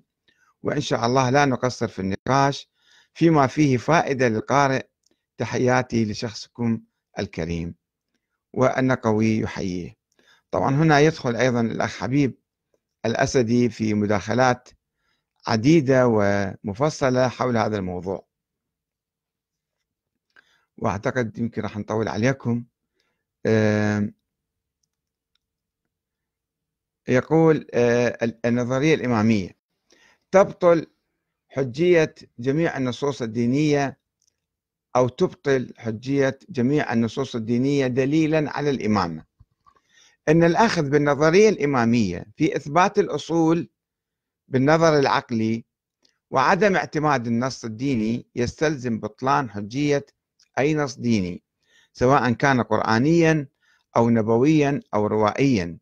وإن 0.64 0.82
شاء 0.82 1.06
الله 1.06 1.30
لا 1.30 1.46
نقصر 1.46 1.88
في 1.88 2.00
النقاش 2.00 2.70
فيما 3.14 3.48
فيه 3.48 3.78
فائدة 3.78 4.28
للقارئ. 4.28 4.86
تحياتي 5.38 6.06
لشخصكم 6.06 6.82
الكريم. 7.20 7.76
والنقوي 8.54 9.38
يحييه. 9.38 9.96
طبعا 10.52 10.76
هنا 10.76 11.00
يدخل 11.00 11.36
أيضا 11.36 11.62
الأخ 11.62 11.98
حبيب 11.98 12.38
الأسدي 13.06 13.70
في 13.70 13.94
مداخلات 13.94 14.70
عديدة 15.48 16.08
ومفصلة 16.08 17.28
حول 17.28 17.58
هذا 17.58 17.78
الموضوع. 17.78 18.28
وأعتقد 20.78 21.38
يمكن 21.38 21.62
راح 21.62 21.78
نطول 21.78 22.08
عليكم. 22.08 22.66
يقول 27.08 27.68
آه، 27.74 28.34
النظرية 28.46 28.96
الإمامية. 28.96 29.50
تبطل 30.32 30.88
حجية 31.50 32.16
جميع 32.40 32.78
النصوص 32.78 33.22
الدينية 33.22 33.98
أو 34.96 35.08
تبطل 35.08 35.74
حجية 35.78 36.40
جميع 36.50 36.94
النصوص 36.94 37.36
الدينية 37.36 37.88
دليلا 37.88 38.58
على 38.58 38.70
الإمامة. 38.70 39.26
أن 40.30 40.44
الأخذ 40.44 40.90
بالنظرية 40.90 41.50
الإمامية 41.50 42.26
في 42.38 42.56
إثبات 42.56 43.00
الأصول 43.00 43.70
بالنظر 44.48 45.00
العقلي 45.00 45.66
وعدم 46.32 46.76
اعتماد 46.76 47.28
النص 47.28 47.66
الديني 47.66 48.28
يستلزم 48.36 49.00
بطلان 49.00 49.50
حجية 49.50 50.06
أي 50.60 50.74
نص 50.74 50.96
ديني 50.96 51.44
سواء 51.94 52.32
كان 52.32 52.62
قرآنيا 52.62 53.48
أو 53.98 54.10
نبويا 54.10 54.80
أو 54.94 55.08
روائيا. 55.08 55.78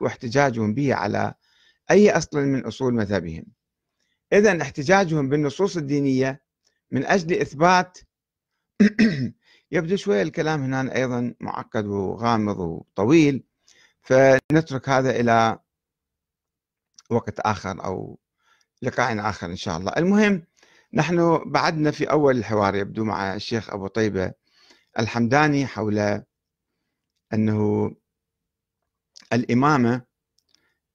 واحتجاجهم 0.00 0.74
به 0.74 0.94
على 0.94 1.34
أي 1.90 2.10
أصل 2.10 2.38
من 2.38 2.64
أصول 2.64 2.94
مذهبهم. 2.94 3.44
إذا 4.32 4.62
احتجاجهم 4.62 5.28
بالنصوص 5.28 5.76
الدينية 5.76 6.42
من 6.90 7.06
أجل 7.06 7.40
إثبات 7.40 7.98
يبدو 9.72 9.96
شوية 9.96 10.22
الكلام 10.22 10.62
هنا 10.62 10.96
أيضا 10.96 11.34
معقد 11.40 11.86
وغامض 11.86 12.58
وطويل 12.58 13.44
فنترك 14.02 14.88
هذا 14.88 15.10
إلى 15.10 15.58
وقت 17.10 17.40
آخر 17.40 17.84
أو 17.84 18.18
لقاء 18.82 19.20
آخر 19.28 19.46
إن 19.46 19.56
شاء 19.56 19.78
الله. 19.78 19.92
المهم 19.96 20.46
نحن 20.94 21.38
بعدنا 21.46 21.90
في 21.90 22.10
أول 22.10 22.38
الحوار 22.38 22.74
يبدو 22.74 23.04
مع 23.04 23.34
الشيخ 23.34 23.70
أبو 23.70 23.86
طيبة 23.86 24.32
الحمداني 24.98 25.66
حول 25.66 26.22
أنه 27.32 27.90
الإمامة 29.32 30.02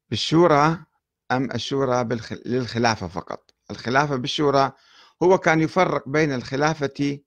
بالشورى 0.10 0.80
أم 1.32 1.52
الشورى. 1.52 2.08
للخلافة 2.46 3.08
فقط 3.08 3.52
الخلافة 3.72 4.16
بالشورى 4.16 4.72
هو 5.24 5.38
كان 5.38 5.62
يفرق 5.62 6.10
بين 6.10 6.34
الخلافة 6.34 7.20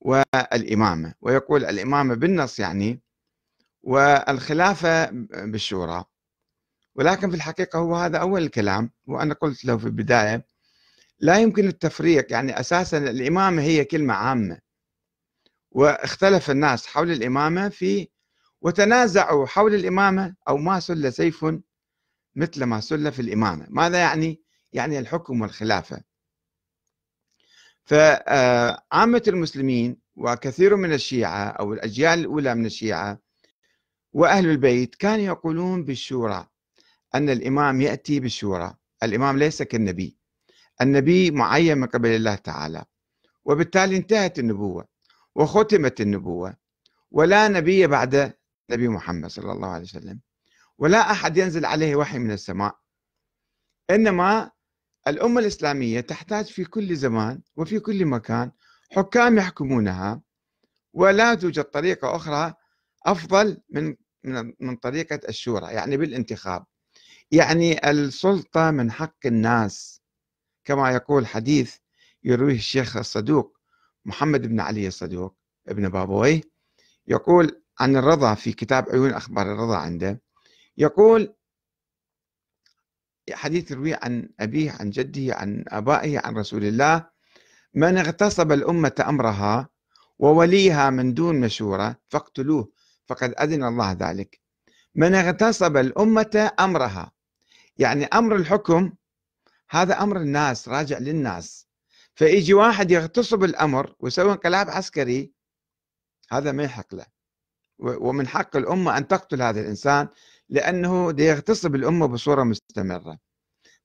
والإمامة 0.00 1.14
ويقول 1.20 1.64
الإمامة 1.64 2.14
بالنص 2.14 2.60
يعني 2.60 3.00
والخلافة 3.82 5.10
بالشورى 5.44 6.04
ولكن 6.94 7.30
في 7.30 7.36
الحقيقة 7.36 7.78
هو 7.78 7.96
هذا 7.96 8.18
أول 8.18 8.42
الكلام 8.42 8.90
وأنا 9.06 9.34
قلت 9.34 9.64
له 9.64 9.78
في 9.78 9.84
البداية 9.84 10.46
لا 11.20 11.38
يمكن 11.38 11.68
التفريق 11.68 12.32
يعني 12.32 12.60
أساسا 12.60 12.98
الإمامة 12.98 13.62
هي 13.62 13.84
كلمة 13.84 14.14
عامة 14.14 14.58
واختلف 15.70 16.50
الناس 16.50 16.86
حول 16.86 17.10
الإمامة 17.10 17.68
في 17.68 18.08
وتنازعوا 18.64 19.46
حول 19.46 19.74
الإمامة 19.74 20.34
أو 20.48 20.56
ما 20.56 20.80
سل 20.80 21.12
سيف 21.12 21.46
مثل 22.36 22.64
ما 22.64 22.80
سل 22.80 23.12
في 23.12 23.22
الإمامة. 23.22 23.66
ماذا 23.70 23.98
يعني؟ 23.98 24.42
يعني 24.72 24.98
الحكم 24.98 25.40
والخلافة. 25.40 26.00
فعامة 27.84 29.22
المسلمين 29.28 29.96
وكثير 30.16 30.76
من 30.76 30.92
الشيعة 30.92 31.48
أو 31.48 31.72
الأجيال 31.72 32.18
الأولى 32.18 32.54
من 32.54 32.66
الشيعة 32.66 33.18
وأهل 34.12 34.50
البيت 34.50 34.94
كانوا 34.94 35.24
يقولون 35.24 35.84
بالشورى 35.84 36.46
أن 37.14 37.30
الإمام 37.30 37.80
يأتي 37.80 38.20
بالشورى. 38.20 38.74
الإمام 39.02 39.38
ليس 39.38 39.62
كالنبي. 39.62 40.16
النبي 40.80 41.30
معين 41.30 41.78
من 41.78 41.86
قبل 41.86 42.08
الله 42.08 42.34
تعالى. 42.34 42.84
وبالتالي 43.44 43.96
انتهت 43.96 44.38
النبوة 44.38 44.88
وختمت 45.34 46.00
النبوة. 46.00 46.56
ولا 47.10 47.48
نبي 47.48 47.86
بعد 47.86 48.34
نبي 48.70 48.88
محمد 48.88 49.30
صلى 49.30 49.52
الله 49.52 49.68
عليه 49.68 49.84
وسلم 49.84 50.20
ولا 50.78 51.10
أحد 51.10 51.36
ينزل 51.36 51.64
عليه 51.64 51.96
وحي 51.96 52.18
من 52.18 52.30
السماء. 52.30 52.78
إنما 53.90 54.50
الأمة 55.08 55.40
الإسلامية 55.40 56.00
تحتاج 56.00 56.44
في 56.44 56.64
كل 56.64 56.96
زمان 56.96 57.42
وفي 57.56 57.80
كل 57.80 58.06
مكان 58.06 58.52
حكام 58.92 59.38
يحكمونها 59.38 60.22
ولا 60.92 61.34
توجد 61.34 61.64
طريقة 61.64 62.16
أخرى 62.16 62.54
أفضل 63.06 63.60
من 63.70 63.96
من 64.60 64.76
طريقة 64.76 65.20
الشورى 65.28 65.72
يعني 65.72 65.96
بالانتخاب. 65.96 66.64
يعني 67.30 67.90
السلطة 67.90 68.70
من 68.70 68.92
حق 68.92 69.26
الناس. 69.26 70.02
كما 70.64 70.90
يقول 70.90 71.26
حديث 71.26 71.76
يرويه 72.24 72.54
الشيخ 72.54 72.96
الصدوق 72.96 73.58
محمد 74.04 74.46
بن 74.46 74.60
علي 74.60 74.86
الصدوق 74.86 75.36
ابن 75.68 75.88
بابويه 75.88 76.40
يقول 77.06 77.63
عن 77.80 77.96
الرضا 77.96 78.34
في 78.34 78.52
كتاب 78.52 78.88
عيون 78.90 79.12
أخبار 79.12 79.52
الرضا 79.52 79.76
عنده. 79.76 80.20
يقول 80.76 81.34
حديث 83.32 83.70
يروي 83.70 83.94
عن 83.94 84.28
أبيه 84.40 84.72
عن 84.80 84.90
جده 84.90 85.34
عن 85.34 85.64
آبائه 85.68 86.18
عن 86.24 86.36
رسول 86.36 86.64
الله 86.64 87.06
من 87.74 87.98
اغتصب 87.98 88.52
الأمة 88.52 89.04
أمرها 89.08 89.68
ووليها 90.18 90.90
من 90.90 91.14
دون 91.14 91.40
مشورة 91.40 92.00
فاقتلوه 92.08 92.72
فقد 93.06 93.34
أذن 93.40 93.64
الله 93.64 93.92
ذلك. 93.92 94.40
من 94.94 95.14
اغتصب 95.14 95.76
الأمة 95.76 96.52
أمرها. 96.60 97.12
يعني 97.78 98.04
أمر 98.04 98.36
الحكم 98.36 98.92
هذا 99.70 100.02
أمر 100.02 100.16
الناس 100.16 100.68
راجع 100.68 100.98
للناس. 100.98 101.68
فيجي 102.14 102.54
واحد 102.54 102.90
يغتصب 102.90 103.44
الأمر 103.44 103.94
ويسوي 104.00 104.32
انقلاب 104.32 104.70
عسكري 104.70 105.32
هذا 106.30 106.52
ما 106.52 106.62
يحق 106.62 106.94
له. 106.94 107.13
ومن 107.78 108.28
حق 108.28 108.56
الأمة 108.56 108.98
أن 108.98 109.08
تقتل 109.08 109.42
هذا 109.42 109.60
الإنسان 109.60 110.08
لأنه 110.48 111.14
يغتصب 111.18 111.74
الأمة 111.74 112.06
بصورة 112.06 112.42
مستمرة. 112.42 113.18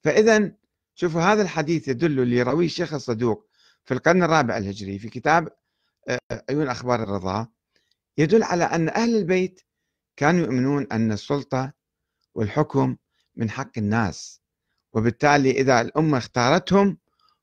فإذا 0.04 0.52
شوفوا 0.96 1.22
هذا 1.22 1.42
الحديث 1.42 1.88
يدل 1.88 2.20
اللي 2.20 2.38
يرويه 2.38 2.66
الشيخ 2.66 2.94
الصدوق 2.94 3.50
في 3.86 3.94
القرن 3.94 4.24
الرابع 4.24 4.58
الهجري 4.58 5.00
في 5.00 5.10
كتاب 5.10 5.50
آه، 6.08 6.20
عيون 6.50 6.68
أخبار 6.68 7.04
الرضا 7.04 7.48
يدل 8.18 8.44
على 8.44 8.64
أن 8.64 8.90
أهل 8.90 9.16
البيت 9.16 9.62
كانوا 10.18 10.42
يؤمنون 10.42 10.88
أن 10.92 11.12
السلطة 11.12 11.74
والحكم 12.36 12.98
من 13.36 13.50
حق 13.50 13.72
الناس 13.78 14.42
وبالتالي 14.94 15.52
إذا 15.52 15.82
الأمة 15.82 16.18
اختارتهم 16.18 16.98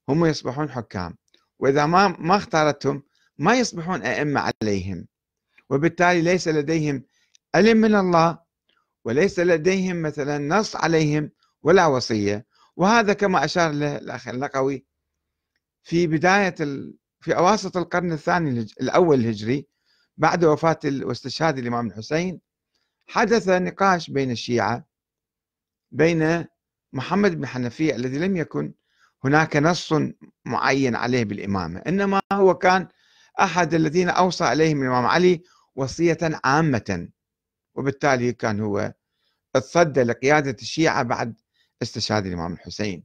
هم 0.09 0.25
يصبحون 0.25 0.71
حكام 0.71 1.17
وإذا 1.59 1.87
ما 1.87 2.09
ما 2.09 2.37
اختارتهم 2.37 3.03
ما 3.39 3.55
يصبحون 3.55 4.03
أئمة 4.03 4.53
عليهم. 4.63 5.07
وبالتالي 5.71 6.23
ليس 6.23 6.49
لديهم 6.49 7.05
علم 7.55 7.77
من 7.77 7.95
الله 7.95 8.39
وليس 9.05 9.39
لديهم 9.39 10.03
مثلا 10.03 10.39
نص 10.59 10.77
عليهم 10.77 11.31
ولا 11.63 11.87
وصية 11.87 12.47
وهذا 12.77 13.13
كما 13.13 13.45
أشار 13.45 13.73
له 13.73 13.97
الأخ 13.97 14.29
اللقوي 14.29 14.87
في 15.83 16.07
بداية. 16.07 16.55
في 17.21 17.37
أواسط 17.37 17.77
القرن 17.77 18.13
الثاني 18.13 18.67
الأول 18.81 19.21
الهجري 19.21 19.67
بعد 20.17 20.45
وفاة 20.45 20.79
واستشهاد 20.85 21.59
الإمام 21.59 21.87
الحسين 21.87 22.41
حدث 23.07 23.49
نقاش 23.49 24.11
بين 24.11 24.31
الشيعة 24.31 24.87
بين 25.93 26.45
محمد 26.93 27.37
بن 27.37 27.47
حنفية 27.47 27.97
الذي 27.97 28.19
لم 28.19 28.37
يكن 28.37 28.73
هناك 29.25 29.57
نص 29.57 29.95
معين 30.45 30.97
عليه 30.97 31.25
بالإمامة 31.25 31.83
إنما 31.87 32.21
هو 32.33 32.55
كان 32.55 32.89
أحد 33.41 33.75
الذين 33.75 34.09
أوصى 34.09 34.45
عليهم 34.45 34.83
الإمام 34.83 35.07
علي 35.07 35.43
وصية 35.77 36.19
عامة. 36.45 37.09
وبالتالي 37.75 38.33
كان 38.33 38.61
هو 38.61 38.95
تصدى 39.53 40.03
لقيادة 40.03 40.57
الشيعة 40.63 41.03
بعد 41.03 41.41
استشهاد 41.83 42.27
الإمام 42.27 42.53
الحسين. 42.53 43.05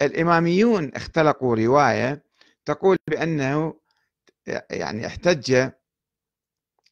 والإماميون 0.00 0.94
اختلقوا 0.94 1.56
رواية 1.56 2.24
تقول 2.64 2.96
بأنه 3.08 3.80
يعني 4.70 5.06
احتج 5.06 5.70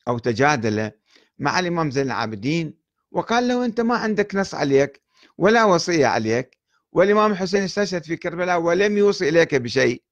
أو 0.08 0.18
تجادل 0.18 0.90
مع 1.38 1.58
الإمام 1.58 1.90
زين 1.90 2.06
العابدين 2.06 2.78
وقال 3.10 3.48
له 3.48 3.64
أنت 3.64 3.80
ما 3.80 3.96
عندك 3.96 4.34
نص 4.34 4.54
عليك 4.54 5.02
ولا 5.38 5.64
وصية 5.64 6.06
عليك 6.06 6.58
والإمام 6.92 7.32
الحسين 7.32 7.62
استشهد 7.62 8.04
في 8.04 8.16
كربلاء 8.16 8.60
ولم 8.60 8.98
يوصي 8.98 9.28
إليك 9.28 9.54
بشيء. 9.54 10.02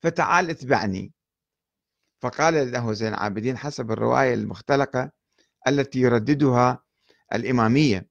فتعال 0.00 0.50
اتبعني. 0.50 1.12
فقال 2.20 2.72
له 2.72 2.92
زين 2.92 3.08
العابدين 3.08 3.58
حسب 3.58 3.90
الرواية 3.90 4.34
المختلقة 4.34 5.10
التي 5.68 6.00
يرددها 6.00 6.82
الإمامية 7.34 8.08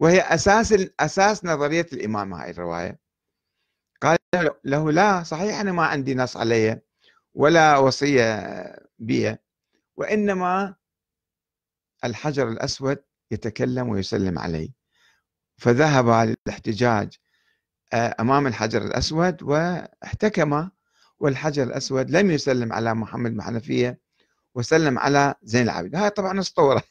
وهي 0.00 0.20
أساس 0.20 0.72
أساس 1.00 1.44
نظرية 1.44 1.86
الإمامة 1.92 2.42
هاي 2.42 2.50
الرواية. 2.50 2.98
قال 4.02 4.18
له 4.64 4.92
لا 4.92 5.22
صحيح 5.22 5.60
أنا 5.60 5.72
ما 5.72 5.86
عندي 5.86 6.14
نص 6.14 6.36
علي 6.36 6.80
ولا 7.34 7.78
وصية 7.78 8.42
بي 8.98 9.36
وإنما 9.96 10.74
الحجر 12.04 12.48
الأسود 12.48 13.04
يتكلم 13.30 13.88
ويسلم 13.88 14.38
علي 14.38 14.72
فذهب 15.58 16.34
للاحتجاج 16.46 17.16
آه، 17.92 18.16
أمام 18.20 18.46
الحجر 18.46 18.82
الأسود 18.82 19.42
واحتكم 19.42 20.70
والحجر 21.22 21.62
الأسود 21.62 22.10
لم 22.10 22.30
يسلم 22.30 22.72
على 22.72 22.94
محمد 22.94 23.30
بن 23.34 23.42
حنفية 23.42 23.98
وسلم 24.54 24.98
على 24.98 25.34
زين 25.42 25.62
العابدين. 25.62 26.00
هاي 26.00 26.10
طبعا 26.10 26.40
أسطورة. 26.40 26.82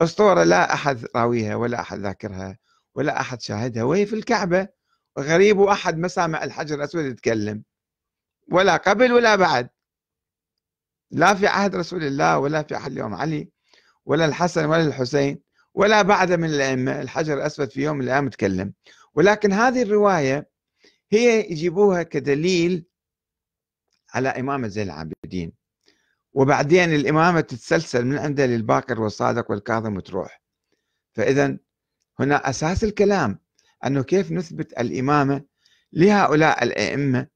أسطورة 0.00 0.44
لا 0.44 0.74
أحد 0.74 1.06
راويها 1.16 1.54
ولا 1.54 1.80
أحد 1.80 1.98
ذاكرها 1.98 2.58
ولا 2.94 3.20
أحد 3.20 3.42
شاهدها 3.42 3.82
وهي 3.82 4.06
في 4.06 4.14
الكعبة. 4.14 4.68
غريب 5.18 5.58
وأحد 5.58 5.98
ما 5.98 6.08
سامع 6.08 6.44
الحجر 6.44 6.74
الأسود 6.74 7.04
يتكلم 7.04 7.62
ولا 8.52 8.76
قبل 8.76 9.12
ولا 9.12 9.36
بعد. 9.36 9.68
لا 11.10 11.34
في 11.34 11.46
عهد 11.46 11.76
رسول 11.76 12.04
الله 12.04 12.38
ولا 12.38 12.62
في 12.62 12.74
عهد 12.74 12.92
اليوم 12.92 13.14
علي 13.14 13.50
ولا 14.04 14.24
الحسن 14.24 14.64
ولا 14.64 14.82
الحسين 14.86 15.42
ولا 15.74 16.02
بعد 16.02 16.32
من 16.32 16.48
الأئمة. 16.48 17.00
الحجر 17.00 17.34
الأسود 17.34 17.70
في 17.70 17.82
يوم 17.82 17.96
من 17.96 18.04
الأيام 18.04 18.28
تكلم 18.28 18.72
ولكن 19.14 19.52
هذه 19.52 19.82
الرواية 19.82 20.48
هي 21.10 21.40
يجيبوها 21.40 22.02
كدليل 22.02 22.87
على 24.18 24.28
إمامة 24.28 24.68
زين 24.68 24.86
العابدين. 24.86 25.52
وبعدين 26.32 26.94
الإمامة 26.94 27.40
تتسلسل 27.40 28.04
من 28.04 28.18
عنده 28.18 28.46
للباقر 28.46 29.00
والصادق 29.00 29.50
والكاظم 29.50 29.96
وتروح. 29.96 30.42
فإذا 31.14 31.58
هنا 32.20 32.50
أساس 32.50 32.84
الكلام 32.84 33.38
أنه 33.86 34.02
كيف 34.02 34.32
نثبت 34.32 34.72
الإمامة 34.72 35.44
لهؤلاء 35.92 36.64
الأئمة 36.64 37.26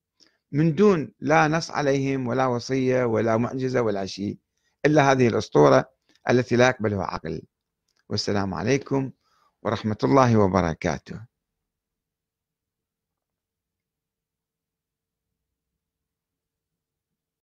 من 0.52 0.74
دون 0.74 1.12
لا 1.20 1.48
نص 1.48 1.70
عليهم 1.70 2.26
ولا 2.26 2.46
وصية 2.46 3.04
ولا 3.04 3.36
معجزة 3.36 3.82
ولا 3.82 4.06
شيء 4.06 4.38
إلا 4.86 5.12
هذه 5.12 5.28
الأسطورة 5.28 5.90
التي 6.30 6.56
لا 6.56 6.68
يقبلها 6.68 7.04
عقل. 7.04 7.42
والسلام 8.08 8.54
عليكم 8.54 9.10
ورحمة 9.62 9.96
الله 10.04 10.36
وبركاته. 10.36 11.31